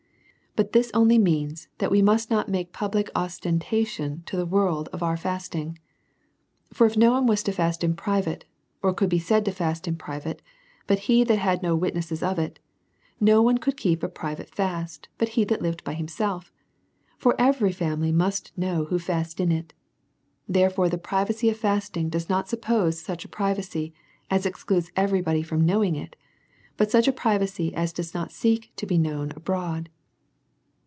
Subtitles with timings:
[0.53, 5.01] But this only means, that we must not make public ostentation to the world of
[5.01, 5.79] our fasting.
[6.73, 8.43] For if no one was to fast in private,
[8.81, 10.41] or could be said to fast in private,
[10.87, 12.59] but he that had no witnesses of it,
[13.17, 16.51] no one could keep a private fast, but he that lived by himself:
[17.17, 19.71] For every family must know who fasts in it.
[20.49, 23.93] Therefore the privacy of fasting does not sup pose such a privacy,
[24.29, 26.17] as excludes every body from knowing it,
[26.75, 28.97] but such a privacy as does not seek to be.
[28.97, 29.87] known abroad.